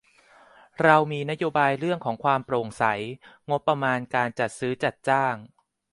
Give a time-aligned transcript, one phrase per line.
[0.81, 2.83] เรามีนโยบายเรื่องของความโปร่งใส
[3.49, 5.35] งบประมาณการจัดซื้อจัดจ้าง